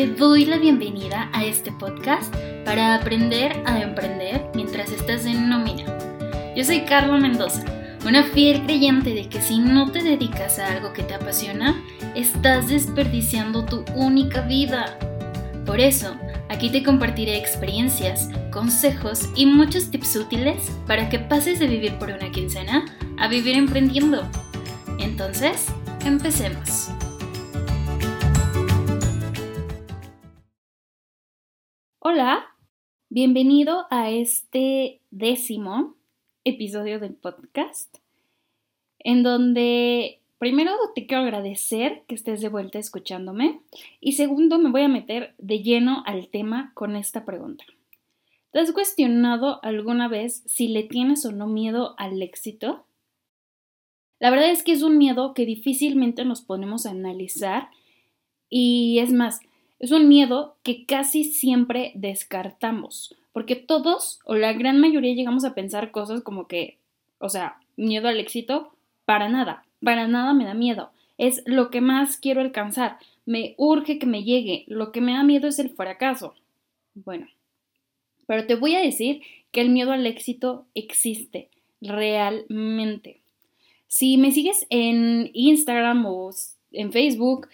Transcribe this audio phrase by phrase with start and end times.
[0.00, 2.34] te doy la bienvenida a este podcast
[2.64, 5.84] para aprender a emprender mientras estás en nómina.
[6.56, 7.66] Yo soy Carla Mendoza,
[8.06, 11.84] una fiel creyente de que si no te dedicas a algo que te apasiona,
[12.14, 14.98] estás desperdiciando tu única vida.
[15.66, 16.16] Por eso,
[16.48, 22.08] aquí te compartiré experiencias, consejos y muchos tips útiles para que pases de vivir por
[22.08, 22.86] una quincena
[23.18, 24.26] a vivir emprendiendo.
[24.98, 25.66] Entonces,
[26.06, 26.90] empecemos.
[32.12, 32.44] Hola,
[33.08, 35.94] bienvenido a este décimo
[36.42, 37.98] episodio del podcast,
[38.98, 43.60] en donde primero te quiero agradecer que estés de vuelta escuchándome
[44.00, 47.62] y segundo me voy a meter de lleno al tema con esta pregunta.
[48.50, 52.86] ¿Te has cuestionado alguna vez si le tienes o no miedo al éxito?
[54.18, 57.70] La verdad es que es un miedo que difícilmente nos ponemos a analizar
[58.48, 59.38] y es más,
[59.80, 65.54] es un miedo que casi siempre descartamos, porque todos o la gran mayoría llegamos a
[65.54, 66.78] pensar cosas como que,
[67.18, 68.72] o sea, miedo al éxito,
[69.06, 73.98] para nada, para nada me da miedo, es lo que más quiero alcanzar, me urge
[73.98, 76.34] que me llegue, lo que me da miedo es el fracaso.
[76.94, 77.28] Bueno,
[78.26, 81.48] pero te voy a decir que el miedo al éxito existe
[81.80, 83.20] realmente.
[83.86, 86.30] Si me sigues en Instagram o
[86.72, 87.48] en Facebook,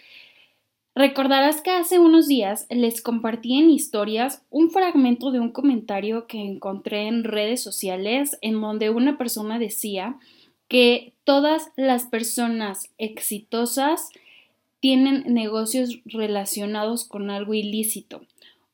[0.97, 6.39] Recordarás que hace unos días les compartí en historias un fragmento de un comentario que
[6.39, 10.17] encontré en redes sociales en donde una persona decía
[10.67, 14.09] que todas las personas exitosas
[14.79, 18.23] tienen negocios relacionados con algo ilícito.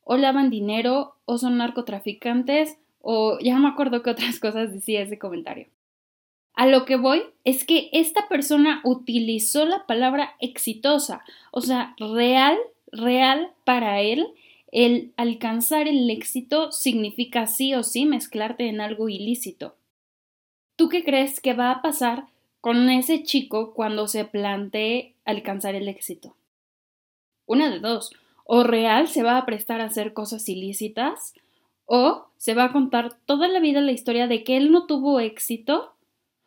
[0.02, 5.02] O lavan dinero, o son narcotraficantes, o ya no me acuerdo qué otras cosas decía
[5.02, 5.66] ese comentario.
[6.54, 12.56] A lo que voy es que esta persona utilizó la palabra exitosa, o sea, real,
[12.92, 14.28] real para él.
[14.70, 19.76] El alcanzar el éxito significa sí o sí mezclarte en algo ilícito.
[20.76, 22.26] ¿Tú qué crees que va a pasar
[22.60, 26.34] con ese chico cuando se plantee alcanzar el éxito?
[27.46, 28.12] Una de dos,
[28.44, 31.34] o real se va a prestar a hacer cosas ilícitas,
[31.86, 35.20] o se va a contar toda la vida la historia de que él no tuvo
[35.20, 35.93] éxito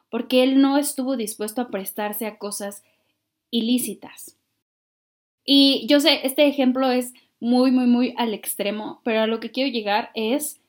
[0.10, 2.84] porque él no estuvo dispuesto a prestarse a cosas
[3.52, 4.38] ilícitas.
[5.46, 9.52] Y yo sé, este ejemplo es muy, muy, muy al extremo, pero a lo que
[9.52, 10.60] quiero llegar es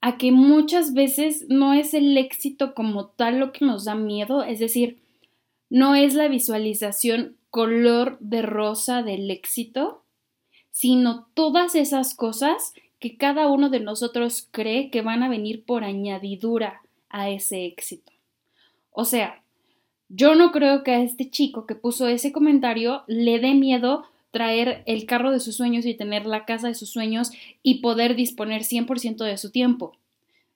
[0.00, 4.44] a que muchas veces no es el éxito como tal lo que nos da miedo,
[4.44, 4.98] es decir,
[5.70, 10.02] no es la visualización color de rosa del éxito,
[10.70, 15.84] sino todas esas cosas que cada uno de nosotros cree que van a venir por
[15.84, 18.12] añadidura a ese éxito.
[19.00, 19.44] O sea,
[20.08, 24.82] yo no creo que a este chico que puso ese comentario le dé miedo traer
[24.86, 27.30] el carro de sus sueños y tener la casa de sus sueños
[27.62, 29.92] y poder disponer 100% de su tiempo.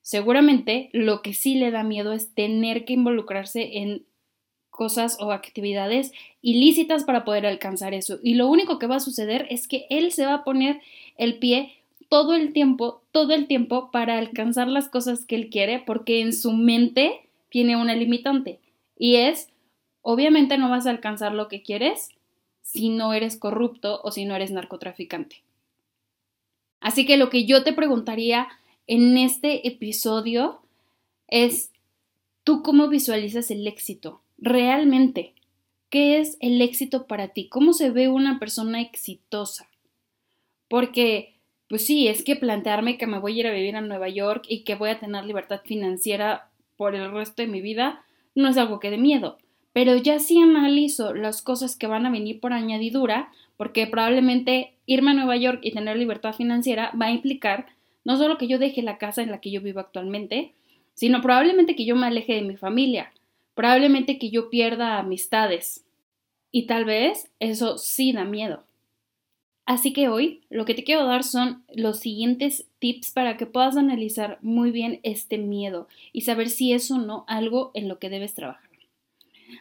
[0.01, 4.03] Seguramente lo que sí le da miedo es tener que involucrarse en
[4.71, 6.11] cosas o actividades
[6.41, 8.19] ilícitas para poder alcanzar eso.
[8.25, 10.81] Y lo único que va a suceder es que él se va a poner
[11.17, 11.75] el pie
[12.09, 16.33] todo el tiempo, todo el tiempo para alcanzar las cosas que él quiere, porque en
[16.33, 17.21] su mente
[17.53, 18.61] tiene una limitante
[18.97, 19.51] y es,
[20.01, 22.09] obviamente no vas a alcanzar lo que quieres
[22.63, 25.43] si no eres corrupto o si no eres narcotraficante.
[26.81, 28.49] Así que lo que yo te preguntaría
[28.87, 30.63] en este episodio
[31.29, 31.73] es,
[32.43, 34.23] ¿tú cómo visualizas el éxito?
[34.39, 35.35] Realmente,
[35.91, 37.51] ¿qué es el éxito para ti?
[37.51, 39.69] ¿Cómo se ve una persona exitosa?
[40.69, 41.35] Porque,
[41.69, 44.47] pues sí, es que plantearme que me voy a ir a vivir a Nueva York
[44.49, 46.49] y que voy a tener libertad financiera
[46.83, 48.03] por el resto de mi vida
[48.35, 49.39] no es algo que de miedo,
[49.73, 55.13] pero ya sí analizo las cosas que van a venir por añadidura, porque probablemente irme
[55.13, 57.67] a Nueva York y tener libertad financiera va a implicar
[58.03, 60.55] no solo que yo deje la casa en la que yo vivo actualmente,
[60.95, 63.13] sino probablemente que yo me aleje de mi familia,
[63.55, 65.87] probablemente que yo pierda amistades.
[66.51, 68.65] Y tal vez eso sí da miedo.
[69.65, 73.77] Así que hoy lo que te quiero dar son los siguientes tips para que puedas
[73.77, 78.11] analizar muy bien este miedo y saber si es o no algo en lo que
[78.11, 78.71] debes trabajar.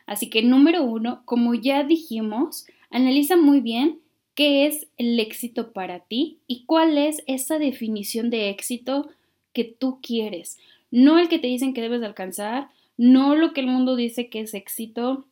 [0.06, 4.00] Así que número uno, como ya dijimos, analiza muy bien
[4.34, 9.10] qué es el éxito para ti y cuál es esa definición de éxito
[9.54, 10.58] que tú quieres.
[10.90, 14.42] No el que te dicen que debes alcanzar, no lo que el mundo dice que
[14.42, 15.26] es éxito.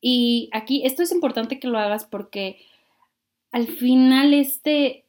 [0.00, 2.58] Y aquí esto es importante que lo hagas porque
[3.54, 5.04] al final este,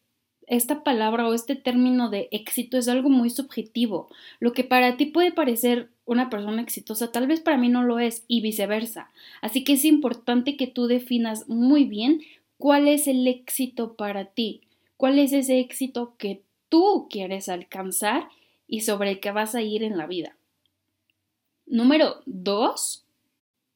[0.46, 4.08] esta palabra o este término de éxito es algo muy subjetivo.
[4.40, 7.98] Lo que para ti puede parecer una persona exitosa, tal vez para mí no lo
[7.98, 9.10] es y viceversa.
[9.42, 12.22] Así que es importante que tú definas muy bien
[12.60, 14.62] cuál es el éxito para ti,
[14.96, 18.30] cuál es ese éxito que tú quieres alcanzar
[18.68, 20.38] y sobre el que vas a ir en la vida.
[21.66, 23.08] Número dos,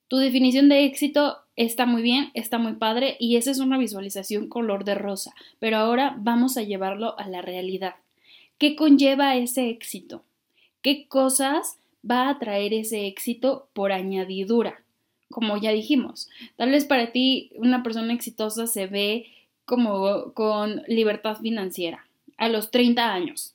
[0.10, 4.48] tu definición de éxito está muy bien, está muy padre y esa es una visualización
[4.48, 7.96] color de rosa, pero ahora vamos a llevarlo a la realidad.
[8.58, 10.24] ¿Qué conlleva ese éxito?
[10.82, 11.78] ¿Qué cosas
[12.10, 14.82] va a traer ese éxito por añadidura?
[15.30, 19.26] Como ya dijimos, tal vez para ti una persona exitosa se ve
[19.66, 22.08] como con libertad financiera
[22.38, 23.54] a los 30 años.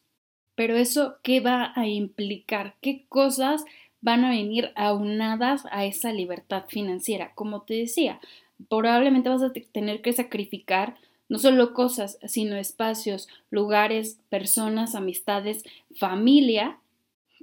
[0.54, 2.74] Pero eso, ¿qué va a implicar?
[2.82, 3.64] ¿Qué cosas
[4.04, 7.32] van a venir aunadas a esa libertad financiera?
[7.34, 8.20] Como te decía,
[8.68, 10.96] probablemente vas a tener que sacrificar
[11.30, 15.64] no solo cosas, sino espacios, lugares, personas, amistades,
[15.96, 16.78] familia,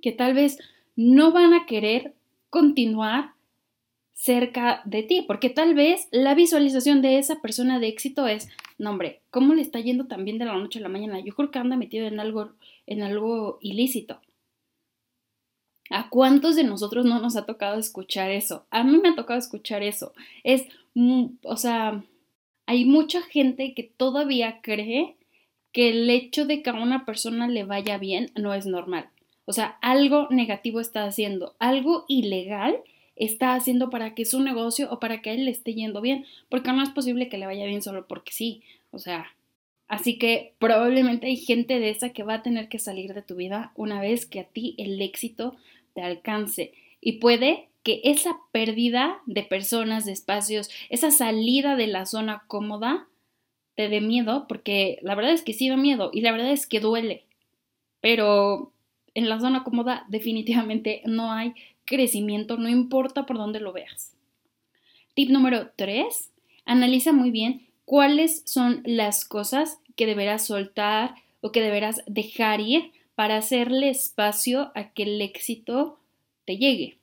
[0.04, 0.60] que tal vez
[0.96, 2.13] no van a querer
[2.52, 3.31] continuar
[4.13, 8.92] cerca de ti, porque tal vez la visualización de esa persona de éxito es, no
[8.92, 11.19] hombre, ¿cómo le está yendo tan bien de la noche a la mañana?
[11.19, 12.52] Yo creo que anda metido en algo,
[12.86, 14.19] en algo ilícito.
[15.91, 18.65] ¿A cuántos de nosotros no nos ha tocado escuchar eso?
[18.71, 20.13] A mí me ha tocado escuchar eso.
[20.43, 20.65] Es,
[21.43, 22.03] o sea,
[22.65, 25.15] hay mucha gente que todavía cree
[25.71, 29.09] que el hecho de que a una persona le vaya bien no es normal.
[29.45, 32.77] O sea, algo negativo está haciendo, algo ilegal
[33.15, 36.25] está haciendo para que su negocio o para que a él le esté yendo bien,
[36.49, 39.27] porque no es posible que le vaya bien solo porque sí, o sea,
[39.88, 43.35] así que probablemente hay gente de esa que va a tener que salir de tu
[43.35, 45.55] vida una vez que a ti el éxito
[45.93, 52.05] te alcance y puede que esa pérdida de personas, de espacios, esa salida de la
[52.05, 53.07] zona cómoda
[53.75, 56.67] te dé miedo, porque la verdad es que sí da miedo y la verdad es
[56.67, 57.23] que duele,
[57.99, 58.71] pero
[59.13, 61.53] en la zona cómoda definitivamente no hay
[61.85, 64.15] crecimiento, no importa por dónde lo veas.
[65.13, 66.31] Tip número 3.
[66.65, 72.91] Analiza muy bien cuáles son las cosas que deberás soltar o que deberás dejar ir
[73.21, 76.00] para hacerle espacio a que el éxito
[76.44, 76.97] te llegue.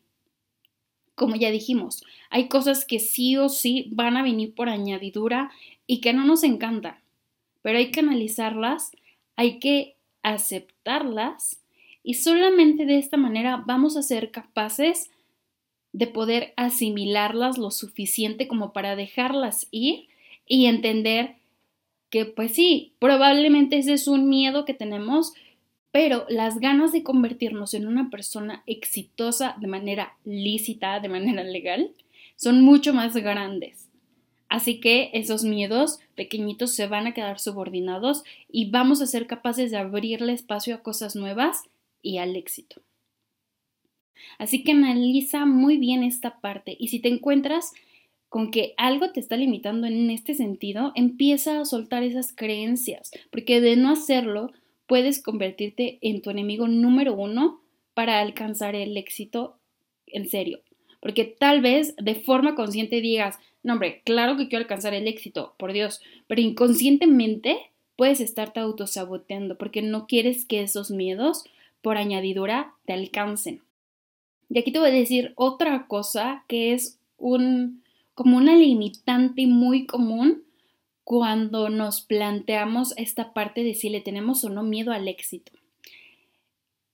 [1.15, 5.53] Como ya dijimos, hay cosas que sí o sí van a venir por añadidura
[5.87, 6.97] y que no nos encantan,
[7.62, 8.91] pero hay que analizarlas,
[9.37, 9.94] hay que
[10.25, 11.61] aceptarlas
[12.03, 15.12] y solamente de esta manera vamos a ser capaces
[15.93, 20.09] de poder asimilarlas lo suficiente como para dejarlas ir
[20.49, 21.37] y entender
[22.11, 25.35] que pues sí, probablemente ese es un miedo que tenemos,
[25.90, 31.93] pero las ganas de convertirnos en una persona exitosa de manera lícita, de manera legal,
[32.37, 33.88] son mucho más grandes.
[34.49, 39.70] Así que esos miedos pequeñitos se van a quedar subordinados y vamos a ser capaces
[39.70, 41.62] de abrirle espacio a cosas nuevas
[42.00, 42.81] y al éxito.
[44.38, 47.73] Así que analiza muy bien esta parte y si te encuentras
[48.29, 53.61] con que algo te está limitando en este sentido, empieza a soltar esas creencias, porque
[53.61, 54.52] de no hacerlo
[54.88, 57.61] puedes convertirte en tu enemigo número uno
[57.94, 59.56] para alcanzar el éxito
[60.06, 60.61] en serio.
[61.00, 65.55] Porque tal vez de forma consciente digas, no hombre, claro que quiero alcanzar el éxito,
[65.58, 67.56] por Dios, pero inconscientemente
[67.94, 71.44] puedes estarte autosaboteando porque no quieres que esos miedos
[71.82, 73.62] por añadidura te alcancen.
[74.49, 77.82] Y aquí te voy a decir otra cosa que es un
[78.14, 80.43] como una limitante muy común
[81.09, 85.53] cuando nos planteamos esta parte de si le tenemos o no miedo al éxito.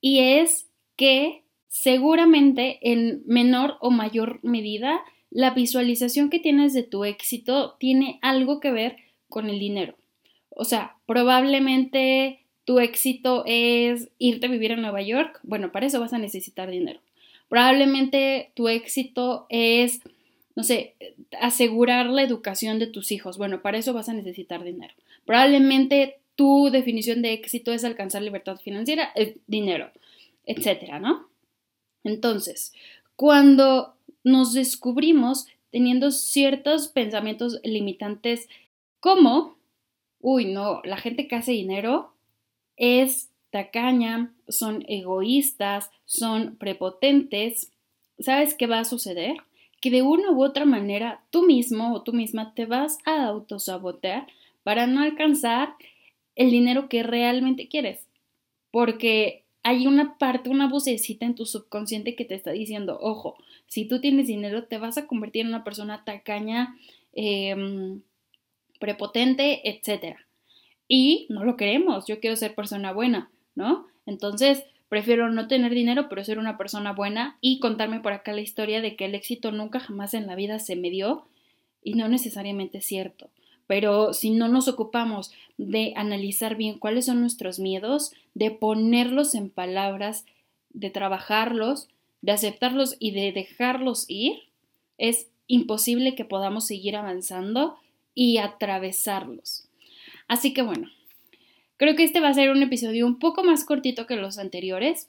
[0.00, 7.04] Y es que seguramente en menor o mayor medida la visualización que tienes de tu
[7.04, 9.96] éxito tiene algo que ver con el dinero.
[10.50, 15.98] O sea, probablemente tu éxito es irte a vivir a Nueva York, bueno, para eso
[15.98, 17.00] vas a necesitar dinero.
[17.48, 20.02] Probablemente tu éxito es,
[20.56, 20.94] no sé,
[21.40, 24.94] asegurar la educación de tus hijos, bueno, para eso vas a necesitar dinero.
[25.26, 29.90] Probablemente tu definición de éxito es alcanzar libertad financiera, es dinero,
[30.46, 31.28] etcétera, ¿no?
[32.04, 32.72] Entonces,
[33.16, 38.48] cuando nos descubrimos teniendo ciertos pensamientos limitantes
[39.00, 39.56] como,
[40.20, 42.12] uy, no, la gente que hace dinero
[42.76, 47.70] es tacaña, son egoístas, son prepotentes,
[48.18, 49.36] ¿sabes qué va a suceder?
[49.84, 54.26] Que de una u otra manera tú mismo o tú misma te vas a autosabotear
[54.62, 55.74] para no alcanzar
[56.36, 58.06] el dinero que realmente quieres.
[58.70, 63.36] Porque hay una parte, una vocecita en tu subconsciente que te está diciendo, ojo,
[63.66, 66.78] si tú tienes dinero te vas a convertir en una persona tacaña,
[67.12, 68.00] em,
[68.80, 70.26] prepotente, etcétera.
[70.88, 73.86] Y no lo queremos, yo quiero ser persona buena, ¿no?
[74.06, 74.64] Entonces,
[74.94, 78.80] prefiero no tener dinero, pero ser una persona buena y contarme por acá la historia
[78.80, 81.26] de que el éxito nunca jamás en la vida se me dio
[81.82, 83.28] y no necesariamente es cierto.
[83.66, 89.50] Pero si no nos ocupamos de analizar bien cuáles son nuestros miedos, de ponerlos en
[89.50, 90.26] palabras,
[90.70, 91.88] de trabajarlos,
[92.22, 94.44] de aceptarlos y de dejarlos ir,
[94.96, 97.78] es imposible que podamos seguir avanzando
[98.14, 99.66] y atravesarlos.
[100.28, 100.88] Así que bueno,
[101.76, 105.08] creo que este va a ser un episodio un poco más cortito que los anteriores,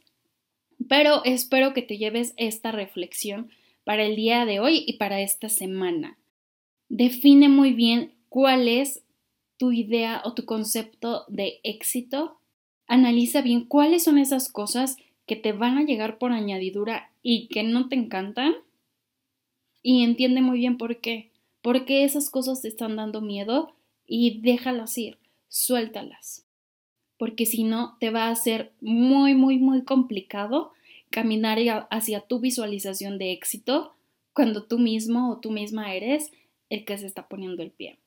[0.87, 3.49] pero espero que te lleves esta reflexión
[3.83, 6.17] para el día de hoy y para esta semana.
[6.89, 9.03] Define muy bien cuál es
[9.57, 12.37] tu idea o tu concepto de éxito.
[12.87, 17.63] Analiza bien cuáles son esas cosas que te van a llegar por añadidura y que
[17.63, 18.53] no te encantan.
[19.81, 21.31] Y entiende muy bien por qué.
[21.61, 23.73] Porque esas cosas te están dando miedo
[24.05, 25.17] y déjalas ir,
[25.47, 26.44] suéltalas.
[27.17, 30.73] Porque si no, te va a ser muy, muy, muy complicado
[31.09, 31.59] caminar
[31.91, 33.95] hacia tu visualización de éxito
[34.33, 36.31] cuando tú mismo o tú misma eres
[36.69, 37.97] el que se está poniendo el pie.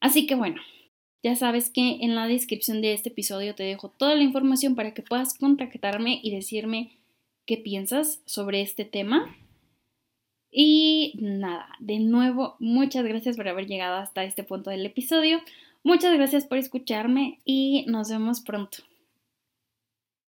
[0.00, 0.60] Así que bueno,
[1.22, 4.94] ya sabes que en la descripción de este episodio te dejo toda la información para
[4.94, 6.92] que puedas contactarme y decirme
[7.44, 9.36] qué piensas sobre este tema.
[10.50, 15.40] Y nada, de nuevo, muchas gracias por haber llegado hasta este punto del episodio.
[15.82, 18.78] Muchas gracias por escucharme y nos vemos pronto.